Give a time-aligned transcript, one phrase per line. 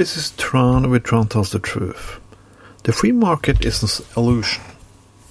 [0.00, 2.20] This is Tron with Tron Tells the Truth.
[2.84, 4.62] The free market is an illusion.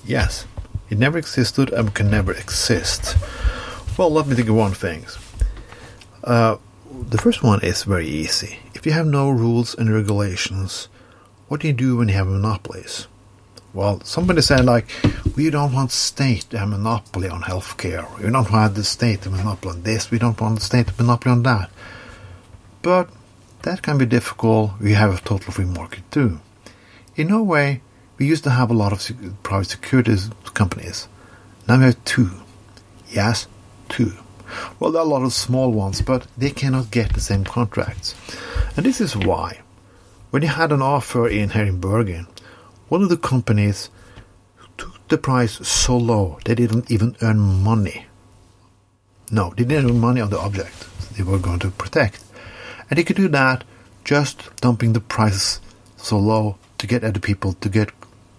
[0.05, 0.45] Yes,
[0.91, 3.17] it never existed and can never exist.
[3.97, 5.07] Well, let me think of one thing.
[6.23, 8.59] Uh, the first one is very easy.
[8.75, 10.87] If you have no rules and regulations,
[11.47, 13.07] what do you do when you have monopolies?
[13.73, 14.87] Well, somebody said like,
[15.35, 18.05] we don't want state to have monopoly on healthcare.
[18.19, 20.11] We don't want the state to monopoly on this.
[20.11, 21.71] We don't want the state to monopoly on that.
[22.83, 23.09] But
[23.63, 24.71] that can be difficult.
[24.79, 26.39] We have a total free market too.
[27.15, 27.81] In Norway,
[28.17, 31.07] we used to have a lot of private securities companies.
[31.67, 32.31] Now we have two.
[33.09, 33.47] Yes,
[33.87, 34.13] two.
[34.79, 38.15] Well, there are a lot of small ones, but they cannot get the same contracts.
[38.75, 39.61] And this is why.
[40.31, 42.27] When you had an offer in here in Bergen,
[42.87, 43.89] one of the companies
[44.77, 48.05] took the price so low they didn't even earn money.
[49.31, 52.23] No, they didn't earn money on the object they were going to protect.
[52.89, 53.63] And he could do that
[54.03, 55.61] just dumping the prices
[55.97, 57.91] so low to get other people to get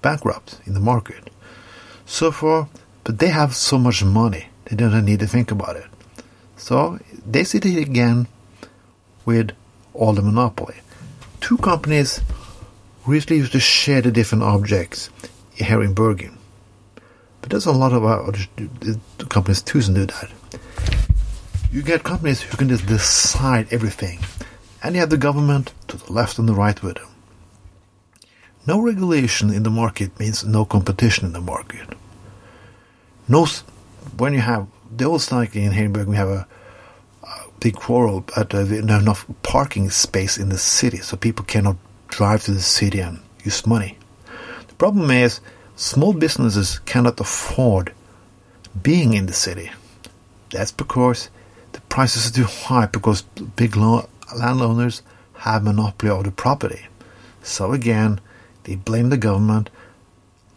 [0.02, 1.30] bankrupt in the market.
[2.06, 2.68] So for
[3.04, 5.86] but they have so much money they don't need to think about it.
[6.56, 8.28] So they sit here again
[9.24, 9.52] with
[9.94, 10.76] all the monopoly.
[11.40, 12.20] Two companies
[13.06, 15.10] recently used to share the different objects
[15.54, 16.38] here in Bergen.
[17.40, 18.38] But there's a lot of other
[19.28, 20.30] companies too do that.
[21.72, 24.18] You get companies who can just decide everything.
[24.82, 27.08] And you have the government to the left and the right with them.
[28.66, 31.88] No regulation in the market means no competition in the market.
[33.28, 33.46] No,
[34.16, 36.46] when you have the old like in Hamburg, we have a,
[37.22, 37.28] a
[37.60, 41.76] big quarrel at uh, not enough parking space in the city, so people cannot
[42.08, 43.96] drive to the city and use money.
[44.68, 45.40] The problem is
[45.76, 47.94] small businesses cannot afford
[48.82, 49.70] being in the city.
[50.50, 51.30] That's because
[51.72, 53.22] the prices are too high because
[53.56, 53.76] big
[54.36, 55.02] landowners
[55.34, 56.86] have monopoly of the property.
[57.42, 58.20] So again,
[58.64, 59.70] they blame the government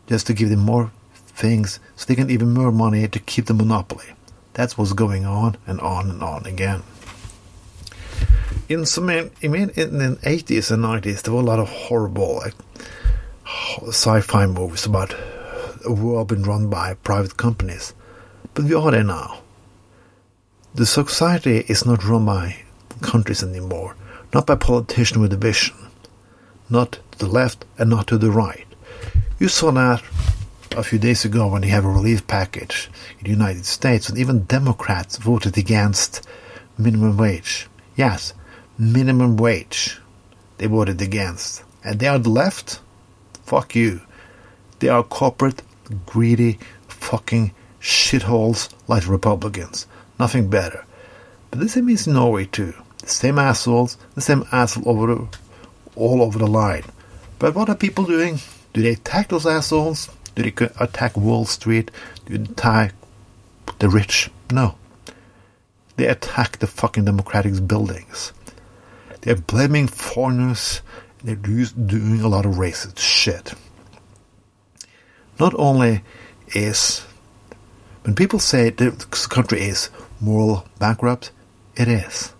[0.08, 3.54] just to give them more things so they can even more money to keep the
[3.54, 4.06] monopoly.
[4.54, 6.84] That's what's going on and on and on again.
[8.70, 12.54] In some in, in the 80s and 90s, there were a lot of horrible like,
[13.88, 15.16] sci-fi movies about
[15.86, 17.94] a world being run by private companies.
[18.54, 19.42] But we are there now.
[20.76, 22.64] The society is not run by
[23.04, 23.96] countries anymore,
[24.34, 25.76] not by politicians with a vision,
[26.70, 28.66] not to the left and not to the right.
[29.40, 30.02] You saw that
[30.76, 34.18] a few days ago when they have a relief package in the United States, and
[34.18, 36.28] even Democrats voted against
[36.78, 37.68] minimum wage.
[37.96, 38.34] Yes,
[38.78, 40.00] minimum wage.
[40.58, 41.64] They voted against.
[41.84, 42.80] And they are the left?
[43.46, 44.02] Fuck you.
[44.80, 45.62] They are corporate,
[46.06, 49.86] greedy, fucking shitholes like Republicans.
[50.20, 50.86] Nothing better.
[51.52, 52.74] But this in Norway too.
[53.04, 55.28] The same assholes, the same asshole over
[55.96, 56.84] all over the line.
[57.38, 58.40] But what are people doing?
[58.72, 60.10] Do they attack those assholes?
[60.36, 61.92] Do they attack Wall Street?
[62.26, 62.96] Do they attack
[63.80, 64.32] the rich?
[64.52, 64.76] No.
[65.98, 68.34] They attack the fucking democratic buildings.
[69.22, 70.82] They're blaming foreigners.
[71.24, 73.54] They're doing a lot of racist shit.
[75.40, 76.04] Not only
[76.56, 77.06] is
[78.04, 78.92] when people say the
[79.30, 79.90] country is
[80.20, 81.32] moral bankrupt,
[81.76, 82.34] it is,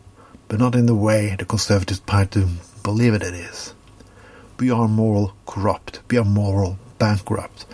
[0.54, 2.46] but not in the way the Conservative Party
[2.84, 3.74] believe it, is.
[4.60, 6.02] We are moral corrupt.
[6.12, 7.66] We are moral bankrupt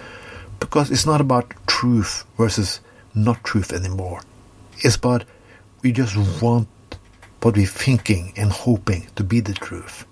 [0.61, 2.79] because it's not about truth versus
[3.13, 4.21] not truth anymore.
[4.77, 5.25] It's about
[5.81, 6.69] we just want
[7.41, 10.05] what we're thinking and hoping to be the truth.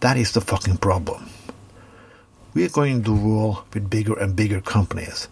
[0.00, 1.28] That is the fucking problem.
[2.54, 5.28] We're going to rule with bigger and bigger companies,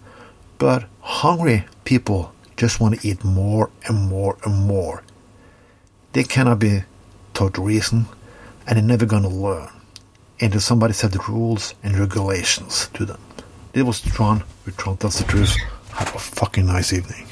[0.58, 5.02] but hungry people just want to eat more and more and more.
[6.14, 6.84] They cannot be
[7.34, 8.06] taught reason,
[8.68, 9.68] and they're never going to learn
[10.40, 13.20] until somebody set the rules and regulations to them.
[13.72, 15.56] It was Tron with Tron Tells the Truth.
[15.90, 17.26] Have a fucking nice evening.